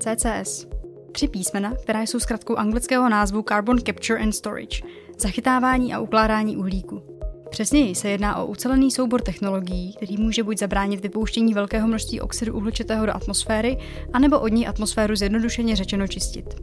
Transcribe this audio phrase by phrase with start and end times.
[0.00, 0.66] CCS.
[1.12, 4.82] Tři písmena, která jsou zkratkou anglického názvu Carbon Capture and Storage,
[5.18, 7.02] zachytávání a ukládání uhlíku.
[7.50, 12.54] Přesněji se jedná o ucelený soubor technologií, který může buď zabránit vypouštění velkého množství oxidu
[12.54, 13.78] uhličitého do atmosféry,
[14.12, 16.54] anebo od ní atmosféru zjednodušeně řečeno čistit.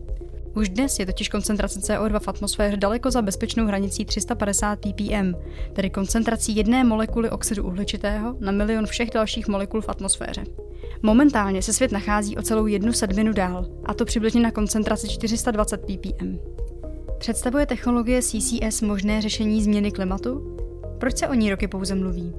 [0.56, 5.34] Už dnes je totiž koncentrace CO2 v atmosféře daleko za bezpečnou hranicí 350 ppm,
[5.74, 10.44] tedy koncentrací jedné molekuly oxidu uhličitého na milion všech dalších molekul v atmosféře.
[11.04, 15.78] Momentálně se svět nachází o celou jednu sedminu dál, a to přibližně na koncentraci 420
[15.78, 16.40] ppm.
[17.18, 20.58] Představuje technologie CCS možné řešení změny klimatu?
[21.00, 22.34] Proč se o ní roky pouze mluví?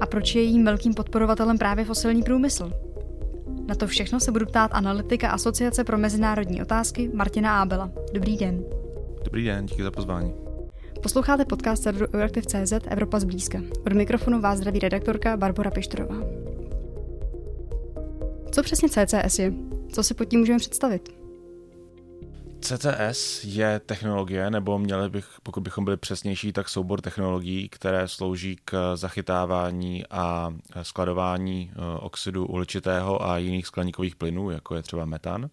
[0.00, 2.72] A proč je jím velkým podporovatelem právě fosilní průmysl?
[3.66, 7.90] Na to všechno se budu ptát analytika Asociace pro mezinárodní otázky Martina Ábela.
[8.14, 8.64] Dobrý den.
[9.24, 10.34] Dobrý den, díky za pozvání.
[11.02, 13.58] Posloucháte podcast serveru Euraktiv.cz Evropa zblízka.
[13.86, 16.39] Od mikrofonu vás zdraví redaktorka Barbara Pištorová.
[18.52, 19.52] Co přesně CCS je?
[19.92, 21.20] Co si pod tím můžeme představit?
[22.60, 28.56] CCS je technologie, nebo měli bych, pokud bychom byli přesnější, tak soubor technologií, které slouží
[28.64, 35.50] k zachytávání a skladování eh, oxidu uhličitého a jiných skleníkových plynů, jako je třeba metan.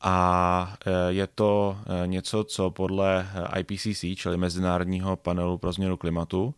[0.00, 3.28] A eh, je to eh, něco, co podle
[3.58, 6.54] IPCC, čili Mezinárodního panelu pro změnu klimatu,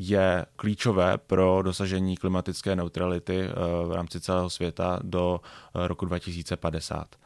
[0.00, 3.48] je klíčové pro dosažení klimatické neutrality
[3.86, 5.40] v rámci celého světa do
[5.74, 7.16] roku 2050.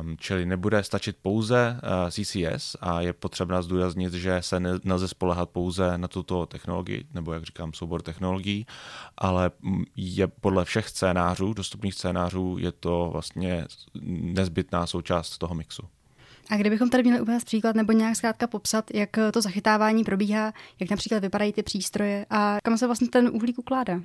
[0.00, 5.08] Um, čili nebude stačit pouze uh, CCS a je potřeba zdůraznit, že se ne, nelze
[5.08, 8.66] spolehat pouze na tuto technologii, nebo jak říkám, soubor technologií,
[9.18, 9.50] ale
[9.96, 13.66] je podle všech scénářů, dostupných scénářů, je to vlastně
[14.10, 15.82] nezbytná součást toho mixu.
[16.50, 20.90] A kdybychom tady měli uvést příklad nebo nějak zkrátka popsat, jak to zachytávání probíhá, jak
[20.90, 24.00] například vypadají ty přístroje a kam se vlastně ten uhlík ukládá?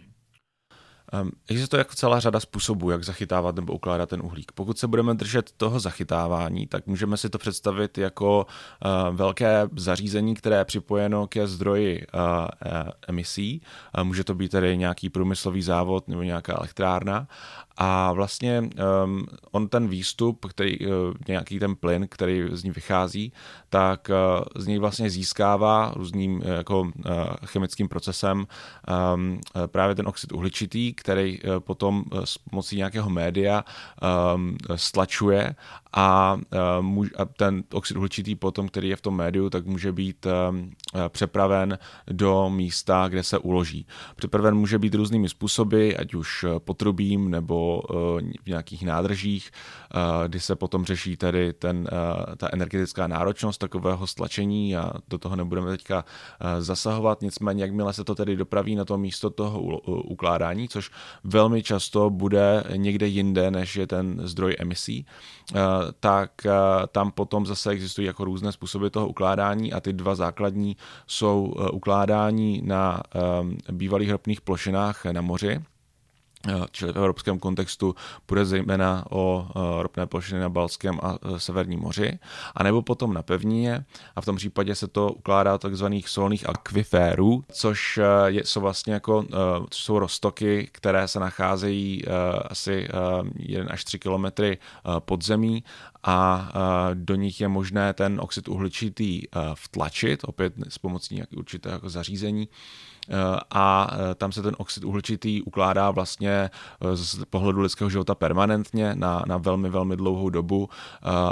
[1.21, 4.51] Um, existuje jako celá řada způsobů, jak zachytávat nebo ukládat ten uhlík.
[4.51, 8.45] Pokud se budeme držet toho zachytávání, tak můžeme si to představit jako
[8.85, 12.47] uh, velké zařízení, které je připojeno ke zdroji uh, uh,
[13.07, 13.61] emisí.
[13.97, 17.27] Uh, může to být tedy nějaký průmyslový závod nebo nějaká elektrárna
[17.77, 18.69] a vlastně
[19.03, 20.93] um, on ten výstup, který, uh,
[21.27, 23.33] nějaký ten plyn, který z ní vychází,
[23.69, 26.91] tak uh, z něj vlastně získává různým uh, jako uh,
[27.45, 28.47] chemickým procesem
[29.13, 33.63] um, právě ten oxid uhličitý, který uh, potom uh, s pomocí nějakého média
[34.35, 35.55] um, stlačuje
[35.93, 36.39] a,
[36.87, 40.71] uh, a ten oxid uhličitý potom, který je v tom médiu, tak může být um,
[41.09, 41.77] přepraven
[42.11, 43.87] do místa, kde se uloží.
[44.15, 50.39] Přepraven může být různými způsoby, ať už potrubím nebo Eh, v nějakých nádržích, eh, kdy
[50.39, 55.71] se potom řeší tady ten, eh, ta energetická náročnost takového stlačení a do toho nebudeme
[55.71, 56.05] teďka
[56.59, 57.21] zasahovat.
[57.21, 60.91] Nicméně, jakmile se to tedy dopraví na to místo toho ukládání, což
[61.23, 65.05] velmi často bude někde jinde, než je ten zdroj emisí,
[65.99, 66.31] tak
[66.91, 70.77] tam potom zase existují jako různé způsoby toho ukládání a ty dva základní
[71.07, 73.01] jsou ukládání na
[73.71, 75.61] bývalých ropných plošinách na moři,
[76.71, 77.95] čili v evropském kontextu
[78.27, 82.19] bude zejména o eh, ropné plošiny na Balském a eh, Severním moři,
[82.55, 87.99] anebo potom na pevnině a v tom případě se to ukládá takzvaných solných akviférů, což
[88.27, 89.25] je, jsou vlastně jako
[89.73, 92.03] jsou roztoky, které se nacházejí
[92.49, 92.87] asi
[93.35, 94.57] 1 až 3 kilometry
[94.99, 95.63] pod zemí
[96.03, 96.49] a
[96.93, 99.21] do nich je možné ten oxid uhličitý
[99.53, 102.47] vtlačit, opět s pomocí nějakého určitého zařízení,
[103.51, 106.49] a tam se ten oxid uhličitý ukládá vlastně
[106.93, 110.69] z pohledu lidského života permanentně na, na velmi, velmi dlouhou dobu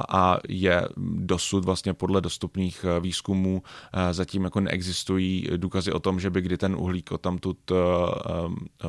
[0.10, 3.64] a je dosud vlastně podle dostupných výzkumů
[4.12, 7.58] zatím jako neexistují důkazy o tom, že by kdy ten uhlík tamtud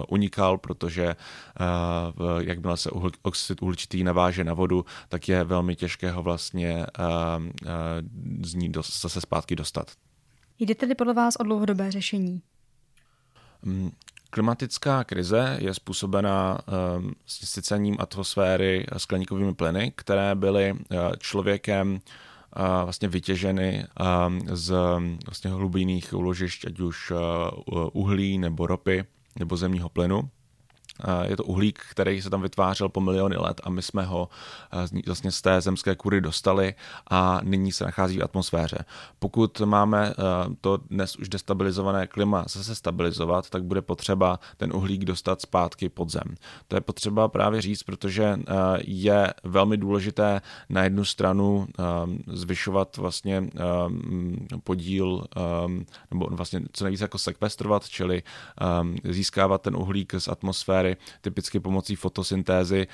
[0.09, 1.17] unikal, protože
[2.41, 2.91] jakmile se
[3.23, 6.87] oxid uhličitý naváže na vodu, tak je velmi těžké ho vlastně
[8.43, 9.91] z ní zase zpátky dostat.
[10.59, 12.43] Jde tedy podle vás o dlouhodobé řešení?
[13.67, 13.91] Mm,
[14.31, 16.59] klimatická krize je způsobená
[16.99, 20.79] um, sycením atmosféry skleníkovými plyny, které byly uh,
[21.19, 22.01] člověkem uh,
[22.85, 23.87] vlastně vytěženy
[24.53, 24.75] z
[25.27, 27.19] vlastně hlubinných úložišť, ať už uh,
[27.93, 29.05] uhlí nebo ropy
[29.39, 30.31] nebo zemního plynu.
[31.23, 34.29] Je to uhlík, který se tam vytvářel po miliony let a my jsme ho
[35.07, 36.75] vlastně z té zemské kury dostali
[37.11, 38.79] a nyní se nachází v atmosféře.
[39.19, 40.15] Pokud máme
[40.61, 46.11] to dnes už destabilizované klima zase stabilizovat, tak bude potřeba ten uhlík dostat zpátky pod
[46.11, 46.35] zem.
[46.69, 48.39] To je potřeba právě říct, protože
[48.79, 51.67] je velmi důležité na jednu stranu
[52.27, 53.51] zvyšovat vlastně
[54.65, 55.25] podíl
[56.11, 58.23] nebo vlastně co nejvíce jako sekvestrovat, čili
[59.05, 62.87] získávat ten uhlík z atmosféry atmosféry, typicky pomocí fotosyntézy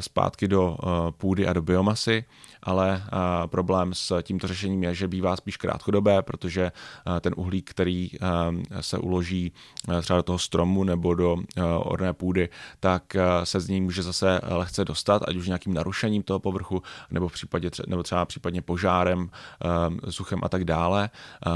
[0.00, 0.76] zpátky do
[1.18, 2.24] půdy a do biomasy
[2.66, 3.02] ale
[3.46, 6.72] problém s tímto řešením je, že bývá spíš krátkodobé, protože
[7.20, 8.10] ten uhlík, který
[8.80, 9.52] se uloží
[10.02, 11.36] třeba do toho stromu nebo do
[11.78, 12.48] orné půdy,
[12.80, 17.28] tak se z ní může zase lehce dostat, ať už nějakým narušením toho povrchu, nebo,
[17.28, 19.30] v případě, nebo třeba případně požárem,
[20.10, 21.10] suchem a tak dále.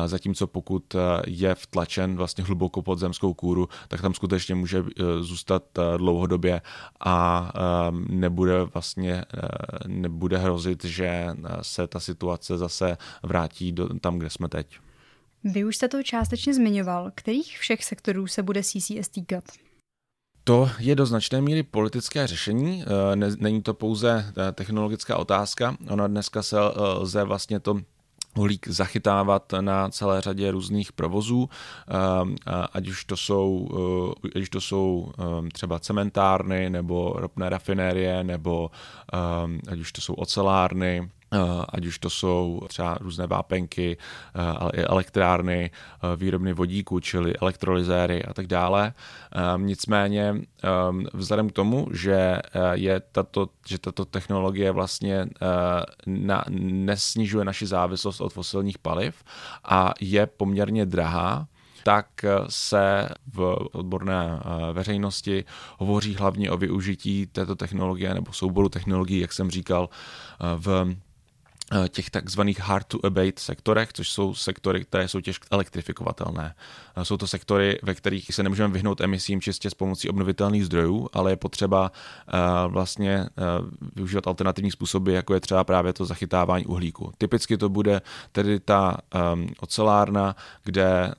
[0.06, 4.85] Zatímco pokud je vtlačen vlastně hluboko pod zemskou kůru, tak tam skutečně může
[5.21, 5.62] zůstat
[5.96, 6.61] dlouhodobě
[7.00, 7.52] a
[8.08, 9.25] nebude vlastně
[9.87, 11.26] nebude hrozit, že
[11.62, 14.78] se ta situace zase vrátí do, tam, kde jsme teď.
[15.44, 17.11] Vy už jste to částečně zmiňoval.
[17.14, 19.44] Kterých všech sektorů se bude CCS týkat?
[20.44, 22.84] To je do značné míry politické řešení,
[23.38, 25.76] není to pouze technologická otázka.
[25.90, 27.81] Ona dneska se lze vlastně to
[28.37, 31.49] uhlík zachytávat na celé řadě různých provozů,
[32.73, 33.69] ať už to jsou,
[34.37, 35.12] ať už to jsou
[35.53, 38.71] třeba cementárny nebo ropné rafinérie, nebo
[39.69, 41.19] ať už to jsou ocelárny, Eh,
[41.69, 43.97] ať už to jsou třeba různé vápenky,
[44.35, 48.93] eh, ale i elektrárny, eh, výrobny vodíku, čili elektrolyzéry a tak dále.
[49.56, 50.35] Nicméně
[51.12, 52.38] vzhledem k tomu, že,
[52.73, 55.27] je tato, že tato technologie vlastně
[56.06, 59.25] na, nesnižuje naši závislost od fosilních paliv
[59.65, 61.47] a je poměrně drahá,
[61.85, 62.06] tak
[62.49, 64.41] se v odborné
[64.73, 65.44] veřejnosti
[65.79, 69.88] hovoří hlavně o využití této technologie nebo souboru technologií, jak jsem říkal,
[70.56, 71.10] v Eh,
[71.88, 76.55] těch takzvaných hard to abate sektorech, což jsou sektory, které jsou těžko elektrifikovatelné.
[76.96, 81.08] Eh, jsou to sektory, ve kterých se nemůžeme vyhnout emisím čistě s pomocí obnovitelných zdrojů,
[81.12, 81.93] ale je potřeba
[82.28, 82.38] eh,
[82.69, 83.26] vlastně
[83.96, 87.12] využívat alternativní způsoby, jako je třeba právě to zachytávání uhlíku.
[87.19, 88.02] Typicky to bude
[88.32, 88.96] tedy ta
[89.61, 91.14] ocelárna, kde,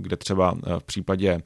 [0.00, 1.42] kde třeba v případě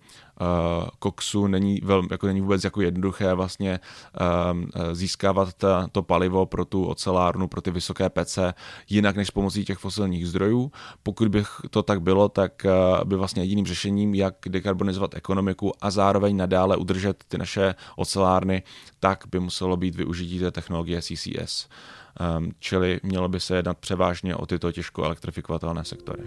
[0.98, 3.80] koksu není, vel, jako není vůbec jako jednoduché vlastně
[4.20, 8.54] uh, získávat ta, to palivo pro tu ocelárnu, pro ty vysoké pece
[8.88, 10.72] jinak než pomocí těch fosilních zdrojů.
[11.02, 15.90] Pokud by to tak bylo, tak uh, by vlastně jediným řešením, jak dekarbonizovat ekonomiku a
[15.90, 18.62] zároveň nadále udržet ty naše ocelárny,
[19.00, 21.68] tak by muselo být využití té technologie CCS.
[22.58, 26.22] Čili mělo by se jednat převážně o tyto těžko elektrifikovatelné sektory.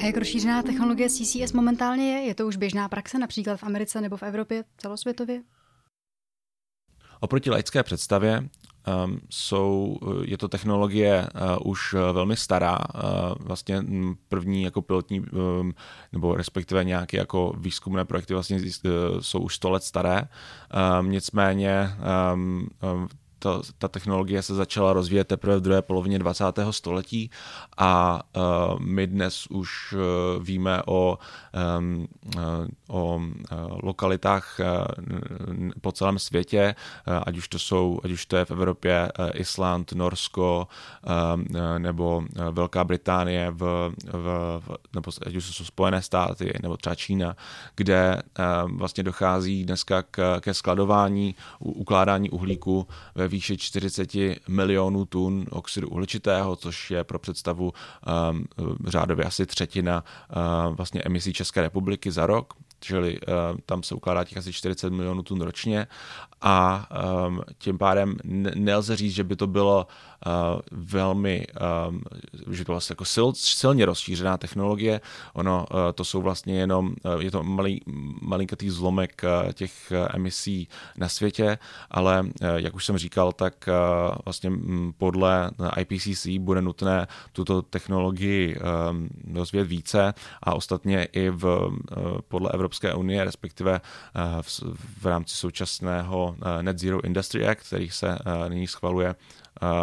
[0.00, 2.20] A jak rozšířená technologie CCS momentálně je?
[2.20, 5.42] Je to už běžná praxe například v Americe nebo v Evropě celosvětově?
[7.20, 8.48] Oproti laické představě
[9.04, 13.02] um, jsou, je to technologie uh, už uh, velmi stará, uh,
[13.40, 13.82] vlastně
[14.28, 15.74] první jako pilotní, um,
[16.12, 20.22] nebo respektive nějaké jako výzkumné projekty vlastně uh, jsou už 100 let staré,
[21.00, 21.90] um, nicméně
[22.34, 23.08] um, um,
[23.40, 26.44] ta, ta technologie se začala rozvíjet teprve v druhé polovině 20.
[26.70, 27.30] století
[27.76, 31.18] a uh, my dnes už uh, víme o,
[31.78, 32.06] um,
[32.36, 32.42] uh,
[32.88, 33.20] o
[33.82, 36.74] lokalitách uh, po celém světě,
[37.08, 40.68] uh, ať už to jsou, ať už to je v Evropě uh, Island, Norsko
[41.06, 44.60] uh, nebo uh, Velká Británie, v, v,
[44.94, 47.36] nebo ať už to jsou Spojené státy nebo třeba Čína,
[47.76, 54.10] kde uh, vlastně dochází dneska k, ke skladování, ukládání uhlíku ve výši 40
[54.48, 57.72] milionů tun oxidu uhličitého, což je pro představu
[58.30, 58.44] um,
[58.86, 60.04] řádově asi třetina
[60.68, 63.34] uh, vlastně emisí České republiky za rok čili uh,
[63.66, 65.86] tam se ukládá těch asi 40 milionů tun ročně
[66.42, 66.88] a
[67.26, 68.16] um, tím pádem
[68.54, 69.86] nelze říct, že by to bylo
[70.26, 70.32] uh,
[70.70, 71.46] velmi,
[71.88, 72.02] um,
[72.50, 75.00] že to vlastně jako sil, silně rozšířená technologie.
[75.32, 77.80] Ono uh, to jsou vlastně jenom, uh, je to malý,
[78.22, 81.58] malinkatý zlomek uh, těch uh, emisí na světě,
[81.90, 84.52] ale uh, jak už jsem říkal, tak uh, vlastně
[84.98, 88.56] podle IPCC bude nutné tuto technologii
[88.90, 91.76] um, rozvíjet více a ostatně i v, uh,
[92.28, 94.62] podle Evropské unie, respektive uh, v,
[95.00, 96.29] v rámci současného
[96.62, 98.18] Net Zero Industry Act, který se
[98.48, 99.14] nyní schvaluje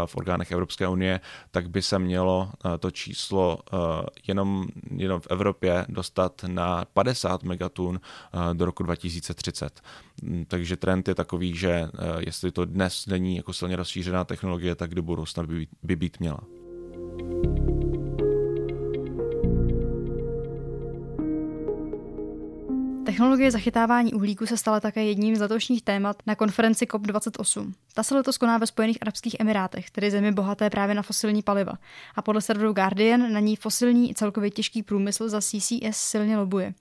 [0.05, 1.19] v orgánech Evropské unie,
[1.51, 3.59] tak by se mělo to číslo
[4.27, 7.99] jenom, jenom v Evropě dostat na 50 megatun
[8.53, 9.81] do roku 2030.
[10.21, 11.87] Mm, takže trend je takový, že
[12.19, 16.39] jestli to dnes není jako silně rozšířená technologie, tak do budoucna by, by být měla.
[23.17, 27.73] Technologie zachytávání uhlíku se stala také jedním z letošních témat na konferenci COP28.
[27.93, 31.73] Ta se letos koná ve Spojených Arabských Emirátech, tedy zemi bohaté právě na fosilní paliva.
[32.15, 36.73] A podle serveru Guardian na ní fosilní i celkově těžký průmysl za CCS silně lobuje.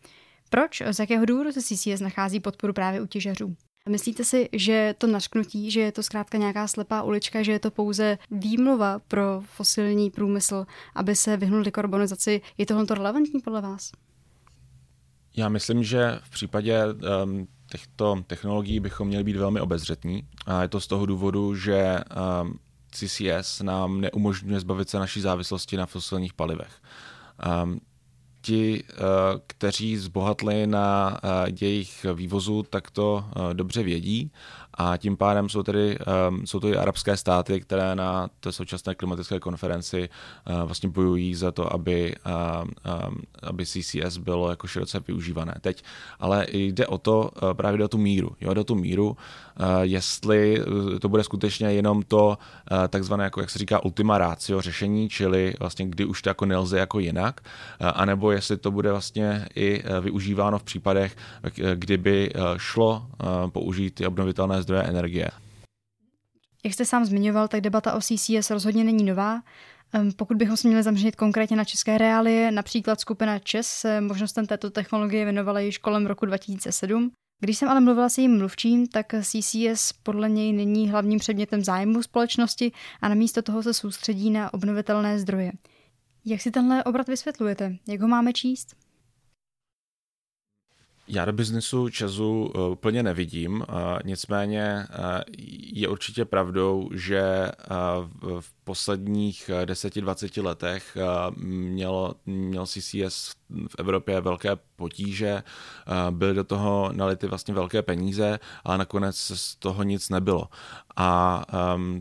[0.51, 0.83] Proč?
[0.91, 3.57] Z jakého důvodu se CCS nachází podporu právě u těžařů?
[3.89, 7.71] Myslíte si, že to nařknutí, že je to zkrátka nějaká slepá ulička, že je to
[7.71, 13.93] pouze výmluva pro fosilní průmysl, aby se vyhnul dekarbonizaci, je tohle relevantní podle vás?
[15.37, 20.23] Já myslím, že v případě um, těchto technologií bychom měli být velmi obezřetní.
[20.47, 22.01] A je to z toho důvodu, že
[22.43, 22.59] um,
[22.91, 26.83] CCS nám neumožňuje zbavit se naší závislosti na fosilních palivech.
[27.65, 27.81] Um,
[28.43, 28.99] ti, uh,
[29.47, 34.33] kteří zbohatli na uh, jejich vývozu, tak to uh, dobře vědí
[34.77, 38.95] a tím pádem jsou, tedy, um, jsou to i arabské státy, které na té současné
[38.95, 40.09] klimatické konferenci
[40.51, 42.69] uh, vlastně bojují za to, aby, uh,
[43.09, 45.55] um, aby CCS bylo jako široce využívané.
[45.61, 45.85] Teď
[46.21, 48.37] ale jde o to, uh, právě do tu míru.
[48.41, 49.17] Jo, do tu míru, uh,
[49.81, 50.63] jestli
[51.01, 52.39] to bude skutečně jenom to
[52.71, 56.47] uh, takzvané, jako, jak se říká, ultima ratio řešení, čili vlastně kdy už to jako
[56.47, 57.41] nelze jako jinak,
[57.81, 61.17] uh, anebo jestli to bude vlastně i uh, využíváno v případech,
[61.75, 65.31] kdyby uh, šlo uh, použít obnovitelné zdroje energie.
[66.65, 69.43] Jak jste sám zmiňoval, tak debata o CCS rozhodně není nová.
[70.17, 74.71] Pokud bychom se měli zaměřit konkrétně na české reálie, například skupina ČES se možnostem této
[74.71, 77.13] technologie věnovala již kolem roku 2007.
[77.41, 82.03] Když jsem ale mluvila s jejím mluvčím, tak CCS podle něj není hlavním předmětem zájmu
[82.03, 85.53] společnosti a namísto toho se soustředí na obnovitelné zdroje.
[86.25, 87.77] Jak si tenhle obrat vysvětlujete?
[87.89, 88.86] Jak ho máme číst?
[91.09, 93.65] Já do biznesu Česu eh, úplně nevidím,
[94.05, 95.25] nicméně eh,
[95.73, 97.53] je určitě pravdou, že eh,
[98.41, 100.97] v posledních 10-20 letech
[101.37, 103.37] mělo, měl CCS v
[103.79, 105.43] Evropě velké potíže,
[106.11, 110.49] byly do toho nality vlastně velké peníze, ale nakonec z toho nic nebylo.
[110.97, 111.45] A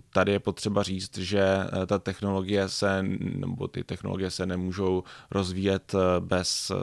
[0.10, 5.96] tady je potřeba říct, že eh, ta technologie se, nebo ty technologie se nemůžou rozvíjet
[5.96, 6.76] eh, bez eh,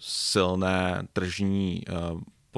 [0.00, 1.82] silné tržní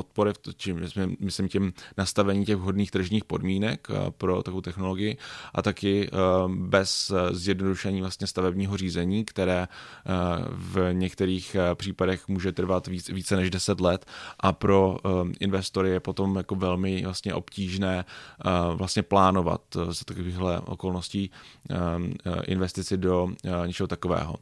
[0.03, 0.81] podpory, čím,
[1.21, 5.17] myslím tím nastavení těch vhodných tržních podmínek eh, pro takovou technologii
[5.55, 6.17] a taky eh,
[6.49, 9.69] bez eh, zjednodušení vlastně stavebního řízení, které
[10.51, 14.07] v některých případech může trvat více než 10 let
[14.41, 14.97] a pro
[15.41, 18.05] investory je potom jako velmi vlastně obtížné
[18.75, 21.31] vlastně plánovat za takovýchhle okolností
[22.47, 23.29] investici do
[23.67, 24.37] něčeho takového.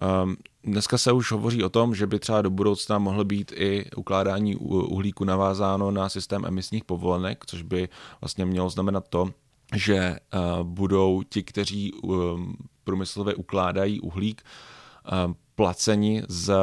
[0.00, 3.90] Um, dneska se už hovoří o tom, že by třeba do budoucna mohlo být i
[3.96, 7.88] ukládání uhlíku navázáno na systém emisních povolenek, což by
[8.20, 9.30] vlastně mělo znamenat to,
[9.76, 14.42] že uh, budou ti, kteří um, průmyslově ukládají uhlík,
[15.26, 16.54] uh, placeni z uh,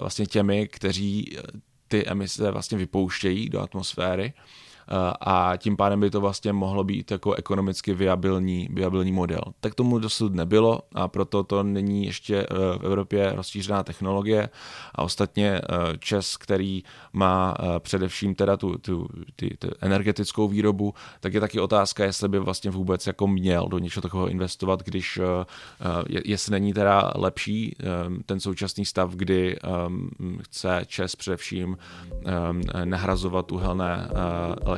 [0.00, 1.36] vlastně těmi, kteří
[1.88, 4.32] ty emise vlastně vypouštějí do atmosféry
[5.20, 9.40] a tím pádem by to vlastně mohlo být jako ekonomicky viabilní, viabilní model.
[9.60, 14.48] Tak tomu dosud nebylo a proto to není ještě eh, v Evropě rozšířená technologie
[14.94, 20.94] a ostatně eh, Čes, který má eh, především teda tu, tu, ty, tu energetickou výrobu,
[21.20, 25.20] tak je taky otázka, jestli by vlastně vůbec jako měl do něčeho takového investovat, když
[26.24, 27.76] jestli není teda lepší
[28.26, 29.56] ten současný stav, kdy
[30.42, 31.78] chce Čes především
[32.84, 34.08] nahrazovat uhelné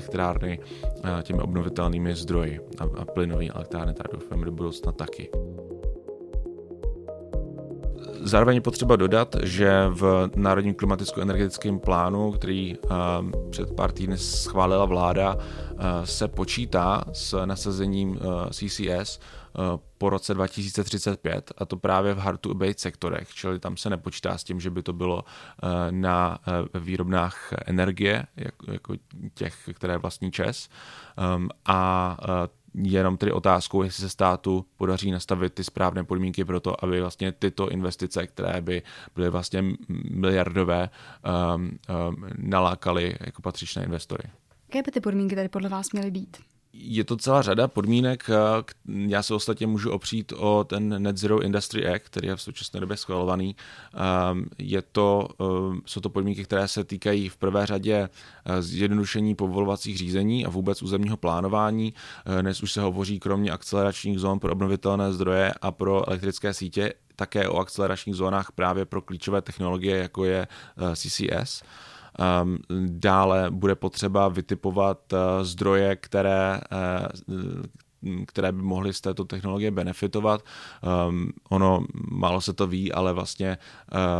[0.00, 0.58] elektrárny
[1.04, 5.30] eh, těmi obnovitelnými zdroji a, a plynové elektrárny tady doufám do budoucna taky.
[8.22, 12.90] Zároveň je potřeba dodat, že v Národním klimaticko-energetickém plánu, který uh,
[13.50, 15.40] před pár týdny schválila vláda, uh,
[16.04, 18.18] se počítá s nasazením
[18.50, 19.18] CCS
[19.98, 24.38] po roce 2035 a to právě v hard to abate sektorech, čili tam se nepočítá
[24.38, 25.24] s tím, že by to bylo
[25.90, 26.38] na
[26.74, 28.26] výrobnách energie,
[28.68, 28.94] jako
[29.34, 30.68] těch, které vlastní ČES
[31.36, 32.16] um, a
[32.74, 37.32] jenom tedy otázkou, jestli se státu podaří nastavit ty správné podmínky pro to, aby vlastně
[37.32, 38.82] tyto investice, které by
[39.14, 39.64] byly vlastně
[40.10, 40.90] miliardové,
[41.54, 44.30] um, um, nalákaly jako patřičné investory.
[44.68, 46.36] Jaké by ty podmínky tady podle vás měly být?
[46.72, 48.30] Je to celá řada podmínek.
[49.06, 52.80] Já se ostatně můžu opřít o ten Net Zero Industry Act, který je v současné
[52.80, 53.56] době schvalovaný.
[53.94, 58.08] Ehm, je to, ehm, jsou to podmínky, které se týkají v prvé řadě
[58.44, 61.94] eh, zjednodušení povolovacích řízení a vůbec územního plánování.
[62.26, 66.92] Eh, dnes už se hovoří kromě akceleračních zón pro obnovitelné zdroje a pro elektrické sítě
[67.16, 71.62] také o akceleračních zónách právě pro klíčové technologie, jako je eh, CCS.
[72.18, 77.08] Ehm, dále bude potřeba vytipovat eh, zdroje, které eh,
[78.26, 80.44] které by mohly z této technologie benefitovat.
[81.08, 83.58] Um, ono, málo se to ví, ale vlastně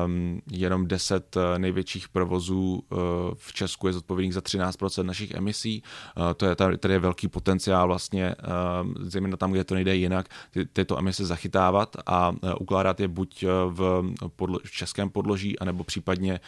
[0.05, 2.99] um, jenom 10 eh, největších provozů uh,
[3.35, 5.83] v Česku je zodpovědných za 13% našich emisí.
[6.17, 10.29] Uh, to je, tady je velký potenciál vlastně, uh, zejména tam, kde to nejde jinak,
[10.51, 14.03] ty, tyto emise zachytávat a uh, ukládat je buď v,
[14.37, 16.41] podlo, v českém podloží, anebo případně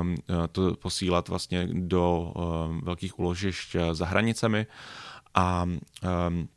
[0.00, 0.14] um,
[0.52, 4.66] to posílat vlastně do um, velkých uložišť za hranicemi.
[5.34, 6.48] A um,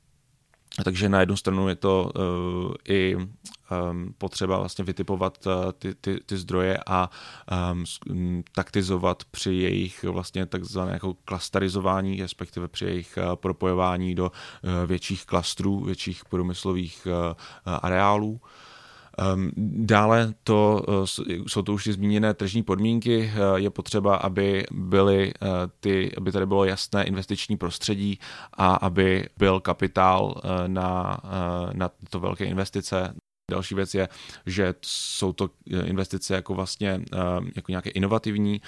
[0.84, 6.20] takže na jednu stranu je to uh, i um, potřeba vlastně vytipovat uh, ty, ty,
[6.26, 7.10] ty zdroje a
[7.72, 14.72] um, taktizovat při jejich vlastně takzvané jako klasterizování, respektive při jejich uh, propojování do uh,
[14.86, 17.34] větších klastrů, větších průmyslových uh,
[17.66, 18.42] areálů.
[18.44, 18.50] Ehm,
[19.86, 23.32] dále to, eh, jsou to už ty zmíněné tržní podmínky.
[23.36, 25.48] Eh, je potřeba, aby, byly eh,
[25.80, 28.20] ty, aby tady bylo jasné investiční prostředí
[28.54, 31.18] a aby byl kapitál na,
[31.74, 33.16] na to velké investice
[33.52, 34.10] Další věc je,
[34.46, 35.50] že jsou to
[35.86, 37.18] investice jako vlastně eh,
[37.56, 38.62] jako nějaké inovativní,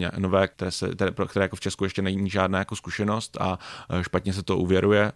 [0.00, 3.58] eh, nové, které, se, které, které jako v Česku ještě není žádná jako zkušenost a
[3.90, 5.12] eh, špatně se to uvěruje,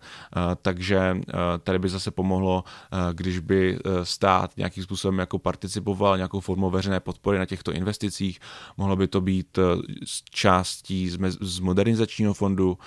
[0.62, 1.16] takže
[1.62, 2.64] tady by zase pomohlo,
[3.12, 8.40] když by stát nějakým způsobem jako participoval nějakou formou veřejné podpory na těchto investicích.
[8.76, 9.58] Mohlo by to být
[10.04, 11.10] z částí
[11.40, 12.78] z modernizačního fondu,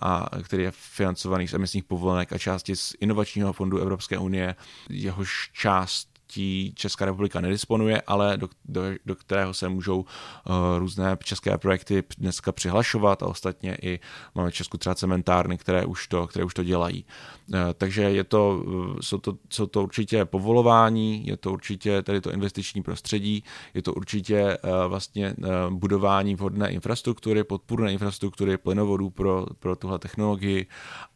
[0.00, 4.54] a, který je financovaný z emisních povolenek a části z inovačního fondu Evropské unie,
[4.88, 10.06] jehož část možností Česká republika nedisponuje, ale do, do, do kterého se můžou uh,
[10.78, 14.00] různé české projekty dneska přihlašovat a ostatně i
[14.34, 17.04] máme v Česku třeba cementárny, které už to, které už to dělají.
[17.48, 22.20] Uh, takže je to, uh, jsou, to, jsou to určitě povolování, je to určitě tady
[22.20, 29.10] to investiční prostředí, je to určitě uh, vlastně uh, budování vhodné infrastruktury, podpůrné infrastruktury, plynovodů
[29.10, 30.66] pro, pro tuhle technologii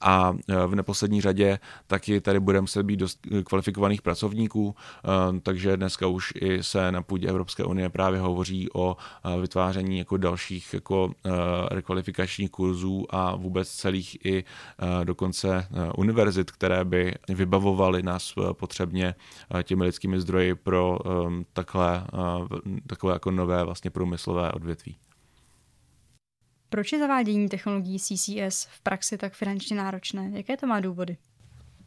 [0.01, 0.37] a uh,
[0.67, 4.75] v neposlední řadě taky tady budeme muset být dost kvalifikovaných pracovníků,
[5.43, 10.17] takže dneska už i se na půdě Evropské unie právě hovoří o eh, vytváření jako
[10.17, 11.31] dalších jako eh,
[11.71, 19.15] rekvalifikačních kurzů a vůbec celých i eh, dokonce univerzit, které by vybavovaly nás potřebně
[19.63, 22.07] těmi lidskými zdroji pro ehm, takhle,
[22.87, 24.97] takové jako nové vlastně průmyslové odvětví.
[26.69, 30.31] Proč je zavádění technologií CCS v praxi tak finančně náročné?
[30.35, 31.17] Jaké to má důvody?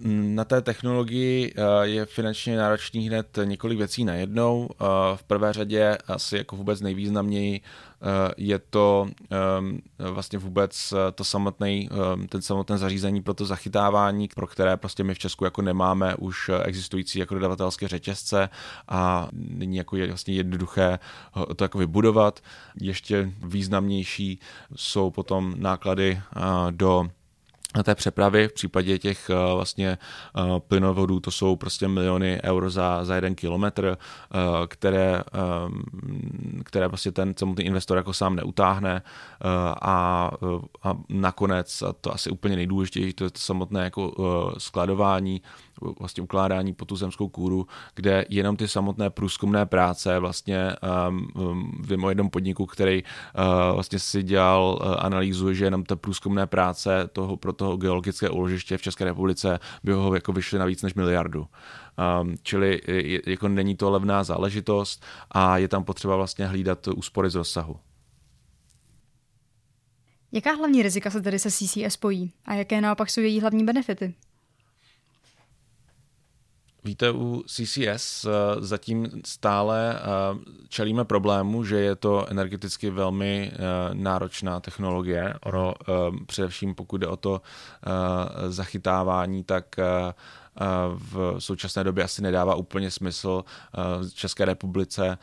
[0.03, 4.69] Na té technologii eh, je finančně náročný hned několik věcí najednou.
[4.71, 11.23] Eh, v prvé řadě asi jako vůbec nejvýznamněji eh, je to ehm, vlastně vůbec to
[11.23, 15.61] samotný, ehm, ten samotné zařízení pro to zachytávání, pro které prostě my v Česku jako
[15.61, 18.49] nemáme už existující jako dodavatelské řetězce
[18.87, 20.99] a není jako je vlastně jednoduché
[21.55, 22.39] to jako vybudovat.
[22.81, 24.39] Ještě významnější
[24.75, 26.21] jsou potom náklady
[26.71, 27.09] do
[27.83, 29.97] té přepravy v případě těch uh, vlastně
[30.37, 33.97] uh, plynovodů to jsou prostě miliony eur za, za jeden kilometr,
[34.33, 35.23] uh, které,
[36.63, 39.01] které vlastně ten samotný investor jako sám neutáhne
[39.81, 40.31] a,
[40.83, 44.13] a nakonec, a to asi úplně nejdůležitější, to je to samotné jako
[44.57, 45.41] skladování
[45.99, 50.75] vlastně ukládání po tu zemskou kůru, kde jenom ty samotné průzkumné práce vlastně
[51.79, 53.03] vím o jednom podniku, který
[53.73, 58.81] vlastně si dělal analýzu, že jenom ta průzkumné práce toho, pro toho geologické úložiště v
[58.81, 61.47] České republice by ho jako vyšly na víc než miliardu.
[62.21, 67.29] Um, čili je, jako není to levná záležitost a je tam potřeba vlastně hlídat úspory
[67.29, 67.75] z rozsahu.
[70.31, 74.13] Jaká hlavní rizika se tedy se CCS spojí a jaké naopak jsou její hlavní benefity?
[76.83, 80.01] Víte, u CCS eh, zatím stále eh,
[80.69, 83.57] čelíme problému, že je to energeticky velmi eh,
[83.93, 85.33] náročná technologie.
[85.43, 85.73] Ono
[86.25, 87.41] především pokud jde o to
[88.47, 89.65] zachytávání, tak
[90.95, 93.43] v současné době asi nedává úplně smysl
[94.09, 95.17] v České republice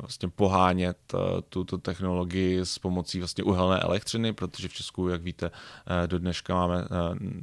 [0.00, 5.50] vlastně pohánět uh, tuto technologii s pomocí vlastně uhelné elektřiny, protože v Česku, jak víte,
[5.50, 6.86] uh, do dneška máme uh,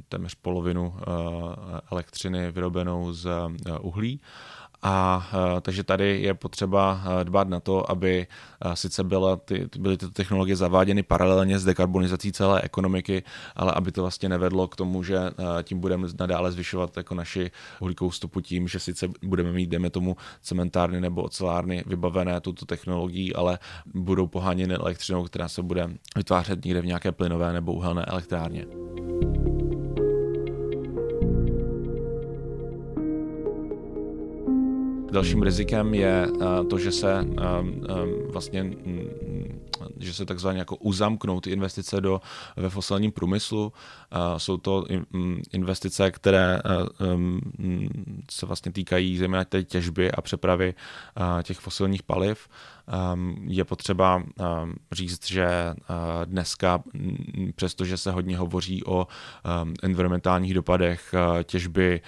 [0.08, 0.94] téměř polovinu
[1.92, 4.20] elektřiny vyrobenou z uh, uhlí.
[4.82, 8.26] A uh, takže tady je potřeba uh, dbát na to, aby
[8.64, 13.22] uh, sice byla ty, byly tyto technologie zaváděny paralelně s dekarbonizací celé ekonomiky,
[13.56, 15.18] ale aby to vlastně nevedlo k tomu, že
[15.62, 20.16] tím budeme nadále zvyšovat jako naši uhlíkovou stopu tím, že sice budeme mít, jdeme tomu,
[20.42, 23.58] cementárny nebo ocelárny vybavené tuto technologií, ale
[23.94, 28.66] budou poháněny elektřinou, která se bude vytvářet někde v nějaké plynové nebo uhelné elektrárně.
[35.10, 37.94] Dalším rizikem je eh, to, že se eh, eh,
[38.32, 38.70] vlastně
[39.96, 42.20] že se takzvaně jako uzamknou ty investice do,
[42.56, 43.72] ve fosilním průmyslu.
[44.36, 46.60] Jsou to mm, investice, které
[47.58, 50.74] mm, se vlastně týkají zejména té těžby a přepravy
[51.42, 52.48] těch fosilních paliv.
[53.46, 54.22] Je potřeba
[54.92, 55.74] říct, že eh,
[56.24, 56.82] dneska,
[57.54, 59.06] přestože se hodně hovoří o
[59.82, 62.00] environmentálních dopadech eh, těžby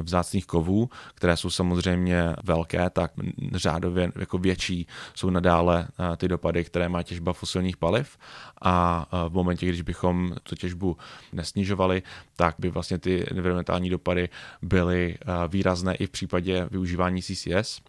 [0.00, 3.12] vzácných kovů, které jsou samozřejmě velké, tak
[3.52, 8.18] řádově jako větší jsou nadále ty dopady, které má těžba fosilních paliv
[8.62, 10.96] a v momentě, když bychom tu těžbu
[11.32, 12.02] nesnižovali,
[12.36, 14.28] tak by vlastně ty environmentální dopady
[14.62, 17.80] byly výrazné i v případě využívání CCS.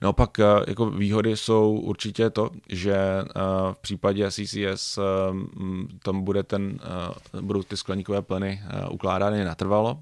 [0.00, 2.96] Naopak jako výhody jsou určitě to, že
[3.72, 4.98] v případě CCS
[6.02, 6.78] tam bude ten,
[7.40, 10.00] budou ty skleníkové plyny ukládány natrvalo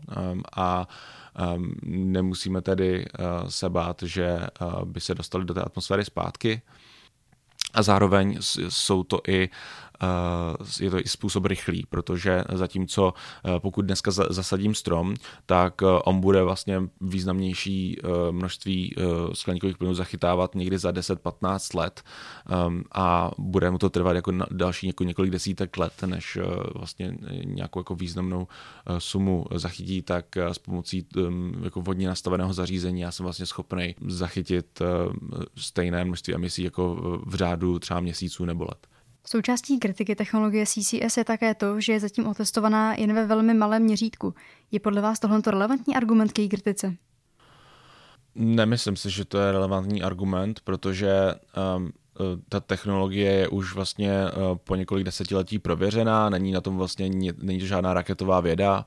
[0.57, 0.89] a
[1.83, 3.07] nemusíme tedy
[3.49, 4.41] se bát, že
[4.85, 6.63] by se dostali do té atmosféry zpátky.
[7.75, 9.49] A zároveň jsou to i
[10.03, 15.15] Eh, je to i způsob rychlý, protože zatímco eh, pokud dneska zasadím strom,
[15.47, 17.99] tak eh, on bude vlastně významnější
[18.31, 18.95] množství
[19.33, 22.03] skleníkových plynů zachytávat někdy za 10-15 let
[22.93, 26.39] a bude mu to trvat jako další několik desítek let, než
[26.75, 28.47] vlastně nějakou jako významnou
[28.99, 31.07] sumu zachytí, tak s pomocí
[31.63, 34.83] jako vodně nastaveného zařízení já jsem vlastně schopný zachytit
[35.57, 36.95] stejné množství emisí jako
[37.27, 38.87] v řádu třeba měsíců nebo let.
[39.27, 43.83] Součástí kritiky technologie CCS je také to, že je zatím otestovaná jen ve velmi malém
[43.83, 44.35] měřítku.
[44.71, 46.95] Je podle vás tohle relevantní argument k její kritice?
[48.35, 51.35] Nemyslím si, že to je relevantní argument, protože
[51.77, 51.93] um,
[52.49, 57.11] ta technologie je už vlastně uh, po několik desetiletí prověřená, není na tom vlastně
[57.43, 58.87] není to žádná raketová věda,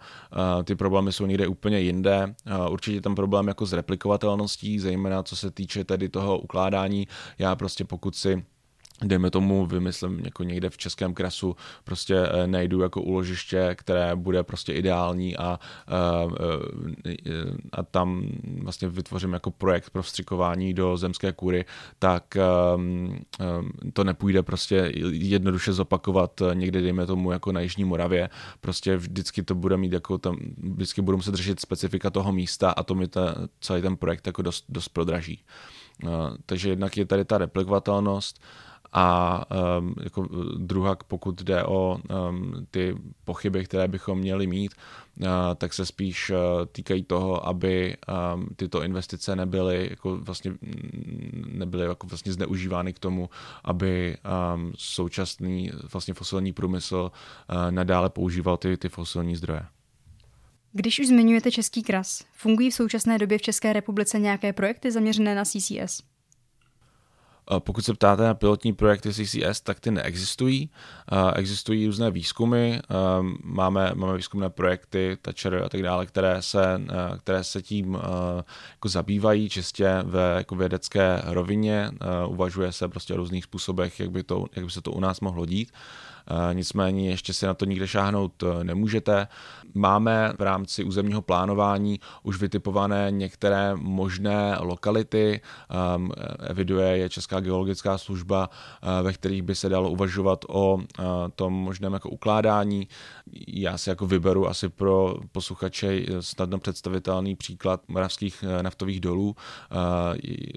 [0.57, 2.35] uh, ty problémy jsou někde úplně jinde.
[2.69, 7.07] Určitě tam problém jako s replikovatelností, zejména co se týče tedy toho ukládání.
[7.39, 8.45] Já prostě pokud si
[9.03, 14.43] dejme tomu, vymyslím jako někde v Českém krasu, prostě eh, najdu jako úložiště, které bude
[14.43, 15.59] prostě ideální a, a,
[17.05, 17.31] eh, eh,
[17.71, 18.29] a tam
[18.61, 21.65] vlastně vytvořím jako projekt pro vstřikování do zemské kůry,
[21.99, 22.37] tak
[23.93, 28.29] to nepůjde prostě jednoduše zopakovat někde, dejme tomu, jako na Jižní Moravě.
[28.61, 32.83] Prostě vždycky to bude mít jako tam, vždycky budu muset držet specifika toho místa a
[32.83, 35.43] to mi ta, celý ten projekt jako dost, dost prodraží.
[36.45, 38.41] Takže jednak je tady ta replikovatelnost,
[38.93, 39.43] a
[39.79, 42.95] um, jako druhá, pokud jde o um, ty
[43.25, 44.71] pochyby, které bychom měli mít,
[45.19, 46.37] uh, tak se spíš uh,
[46.71, 47.97] týkají toho, aby
[48.35, 50.51] um, tyto investice nebyly jako vlastně
[51.47, 53.29] nebyly jako vlastně zneužívány k tomu,
[53.63, 54.17] aby
[54.55, 59.61] um, současný vlastně fosilní průmysl uh, nadále používal ty, ty fosilní zdroje.
[60.71, 65.35] Když už zmiňujete český kras, fungují v současné době v České republice nějaké projekty zaměřené
[65.35, 66.03] na CCS?
[67.59, 70.69] Pokud se ptáte na pilotní projekty CCS, tak ty neexistují.
[71.35, 72.79] Existují různé výzkumy,
[73.43, 76.81] máme, máme výzkumné projekty, Thatcher a tak dále, které se,
[77.19, 77.97] které se tím
[78.71, 81.91] jako zabývají čistě ve jako vědecké rovině.
[82.27, 85.19] Uvažuje se prostě o různých způsobech, jak by, to, jak by se to u nás
[85.19, 85.71] mohlo dít.
[86.53, 89.27] Nicméně ještě si na to nikde šáhnout e, nemůžete.
[89.73, 95.41] Máme v rámci územního plánování už vytipované některé možné lokality.
[96.39, 98.49] Eviduje je Česká geologická služba,
[99.03, 100.79] ve kterých by se dalo uvažovat o
[101.35, 102.87] tom možném jako ukládání.
[103.47, 109.35] Já si jako vyberu asi pro posluchače snadno představitelný příklad moravských naftových dolů.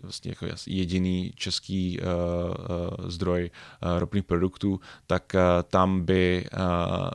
[0.03, 2.01] Vlastně jako jediný český
[3.07, 3.51] zdroj
[3.99, 6.59] ropných produktů, tak tam by eh,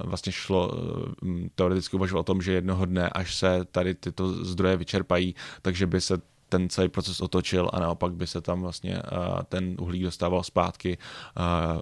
[0.04, 4.78] vlastně šlo eh, teoreticky uvažovat o tom, že jednoho dne, až se tady tyto zdroje
[4.78, 9.44] vyčerpají, takže by se ten celý proces otočil a naopak by se tam vlastně eh,
[9.50, 10.98] ten uhlík dostával zpátky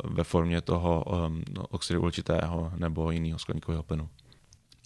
[0.04, 1.06] ve formě toho
[1.70, 4.10] oxidu uhličitého nebo jiného skleníkového plynu.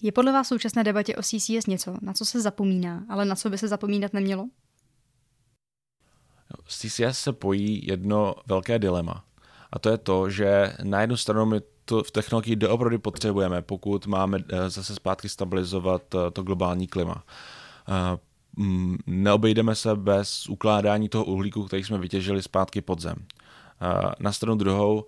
[0.02, 3.36] Je podle vás v současné debatě o CCS něco, na co se zapomíná, ale na
[3.36, 4.48] co by se zapomínat nemělo?
[6.68, 9.27] S CCS se pojí jedno velké dilema.
[9.72, 14.08] A to je to, že na jednu stranu my to v technologii doopravdy potřebujeme, pokud
[14.08, 17.24] máme eh, zase zpátky stabilizovat eh, to globální klima.
[17.90, 18.18] Eh,
[18.56, 23.16] mm, neobejdeme se bez ukládání toho uhlíku, který jsme vytěžili zpátky pod zem.
[24.20, 25.06] Na stranu druhou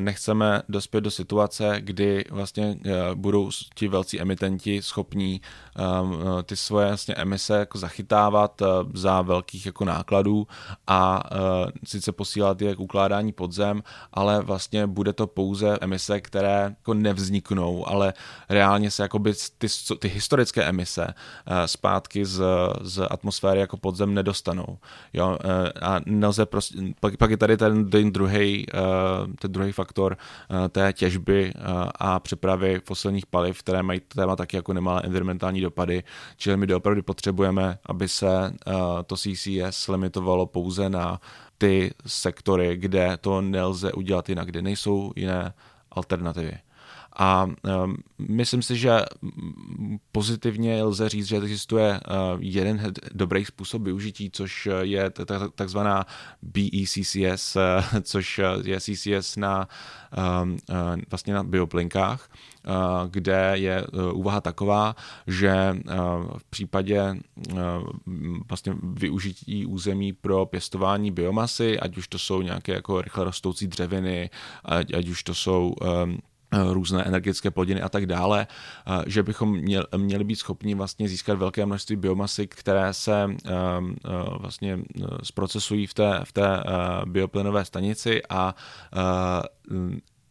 [0.00, 5.40] nechceme dospět do situace, kdy vlastně eh, budou ti velcí emitenti schopní
[5.76, 8.62] ehm, eh, ty svoje vlastně emise jako zachytávat
[8.94, 10.46] za velkých jako nákladů
[10.86, 11.22] a
[11.84, 17.88] sice posílat je k ukládání podzem, ale vlastně bude to pouze emise, které jako nevzniknou,
[17.88, 18.12] ale
[18.48, 19.66] reálně se jako by ty,
[19.98, 21.06] ty historické emise
[21.66, 22.42] zpátky z,
[22.80, 24.78] z atmosféry jako podzem nedostanou.
[25.12, 25.38] Jo?
[25.82, 28.66] A nelze prostě, pak, pak je tady ten, ten druhý,
[29.38, 31.60] ten druhý faktor eh, té těžby eh,
[31.94, 36.02] a přepravy fosilních paliv, které mají téma taky jako nemalé environmentální dopady.
[36.36, 38.72] Čili my opravdu potřebujeme, aby se eh,
[39.06, 41.20] to CCS limitovalo pouze na
[41.58, 45.54] ty sektory, kde to nelze udělat jinak, kde nejsou jiné
[45.90, 46.58] alternativy.
[47.16, 47.46] A
[48.18, 49.00] myslím si, že
[50.12, 52.00] pozitivně lze říct, že existuje
[52.38, 55.10] jeden dobrý způsob využití, což je
[55.54, 56.06] takzvaná
[56.42, 57.56] BECCS,
[58.02, 59.68] což je CCS na
[61.10, 62.30] vlastně na bioplynkách,
[63.10, 64.96] kde je úvaha taková,
[65.26, 65.76] že
[66.38, 67.14] v případě
[68.48, 74.30] vlastně využití území pro pěstování biomasy, ať už to jsou nějaké jako rychle rostoucí dřeviny,
[74.64, 75.74] ať, už to jsou
[76.04, 76.18] um,
[76.72, 78.46] různé energetické plodiny a tak dále,
[79.06, 79.60] že bychom
[79.96, 83.54] měli být schopni vlastně získat velké množství biomasy, které se uh,
[84.38, 84.78] vlastně
[85.22, 86.64] zprocesují v té, v té
[87.04, 88.54] bioplynové stanici a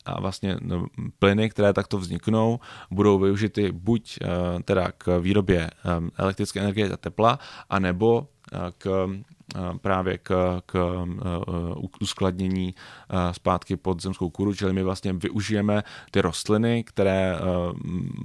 [0.06, 0.86] a vlastně no,
[1.20, 2.60] plyny, které takto vzniknou,
[2.92, 4.20] budou využity buď
[4.66, 5.70] teda k výrobě
[6.18, 8.28] elektrické energie a tepla, anebo
[8.78, 9.10] k
[9.82, 10.98] právě k, k
[12.02, 12.76] uskladnění
[13.32, 17.40] zpátky pod zemskou kůru, čili my vlastně využijeme ty rostliny, které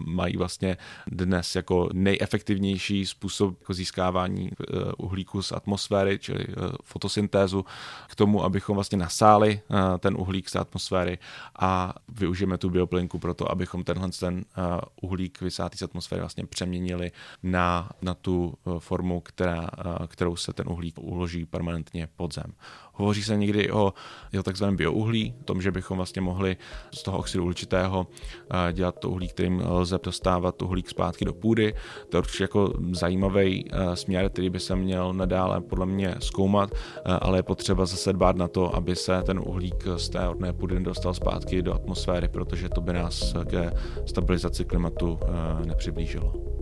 [0.06, 0.76] mají vlastně
[1.06, 4.50] dnes jako nejefektivnější způsob jako získávání
[4.98, 6.46] uhlíku z atmosféry, čili
[6.84, 7.64] fotosyntézu,
[8.08, 9.60] k tomu, abychom vlastně nasáli
[9.98, 11.18] ten uhlík z atmosféry
[11.58, 14.44] a využijeme tu bioplynku pro to, abychom tenhle ten
[15.02, 19.68] uhlík vysátý z atmosféry vlastně přeměnili na, na tu formu, která,
[20.06, 22.52] kterou se ten uhlík uloží permanentně pod zem.
[22.98, 23.92] Hovoří se někdy o
[24.32, 26.56] jeho takzvaném biouhlí, o tom, že bychom vlastně mohli
[26.94, 28.06] z toho oxidu uhličitého
[28.50, 31.74] eh, dělat to uhlí, kterým lze dostávat uhlík zpátky do půdy.
[32.08, 36.70] To je určitě jako zajímavý eh, směr, který by se měl nadále podle mě zkoumat,
[36.74, 40.52] eh, ale je potřeba zase dbát na to, aby se ten uhlík z té orné
[40.52, 43.72] půdy dostal zpátky do atmosféry, protože to by nás ke
[44.06, 45.18] stabilizaci klimatu
[45.66, 46.57] nepřiblížilo.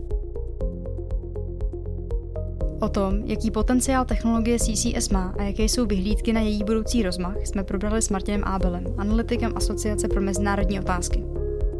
[2.79, 7.45] O tom, jaký potenciál technologie CCS má a jaké jsou vyhlídky na její budoucí rozmach,
[7.45, 11.23] jsme probrali s Martinem Ábelem, analytikem Asociace pro mezinárodní otázky.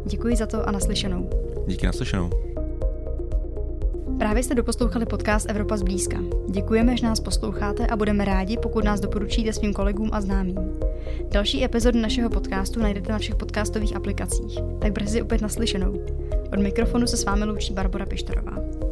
[0.06, 1.30] Děkuji za to a naslyšenou.
[1.66, 2.30] Díky naslyšenou.
[4.18, 6.18] Právě jste doposlouchali podcast Evropa zblízka.
[6.50, 10.58] Děkujeme, že nás posloucháte a budeme rádi, pokud nás doporučíte svým kolegům a známým.
[11.30, 14.58] Další epizody našeho podcastu najdete na všech podcastových aplikacích.
[14.78, 15.94] Tak brzy opět naslyšenou.
[16.52, 18.87] Od mikrofonu se s vámi loučí Barbara Pištorová.